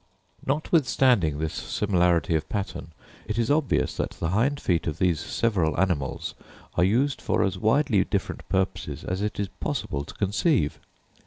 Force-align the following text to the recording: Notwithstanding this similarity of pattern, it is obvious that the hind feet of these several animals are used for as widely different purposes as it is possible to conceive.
Notwithstanding 0.43 1.37
this 1.37 1.53
similarity 1.53 2.33
of 2.33 2.49
pattern, 2.49 2.87
it 3.27 3.37
is 3.37 3.51
obvious 3.51 3.95
that 3.97 4.15
the 4.19 4.29
hind 4.29 4.59
feet 4.59 4.87
of 4.87 4.97
these 4.97 5.19
several 5.19 5.79
animals 5.79 6.33
are 6.75 6.83
used 6.83 7.21
for 7.21 7.43
as 7.43 7.59
widely 7.59 8.03
different 8.03 8.49
purposes 8.49 9.03
as 9.03 9.21
it 9.21 9.39
is 9.39 9.49
possible 9.59 10.03
to 10.03 10.13
conceive. 10.15 10.79